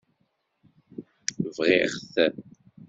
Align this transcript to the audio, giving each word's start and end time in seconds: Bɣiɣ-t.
Bɣiɣ-t. 1.55 2.15